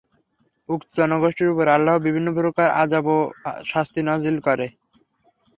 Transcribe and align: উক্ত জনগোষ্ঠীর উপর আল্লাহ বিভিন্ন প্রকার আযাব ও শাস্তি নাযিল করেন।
উক্ত 0.69 0.89
জনগোষ্ঠীর 0.99 1.51
উপর 1.53 1.65
আল্লাহ 1.75 1.95
বিভিন্ন 2.07 2.27
প্রকার 2.37 2.67
আযাব 2.81 3.05
ও 3.15 3.17
শাস্তি 3.71 4.01
নাযিল 4.07 4.37
করেন। 4.47 4.71